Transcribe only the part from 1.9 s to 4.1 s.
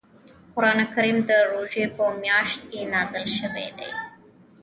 په میاشت کې نازل شوی دی.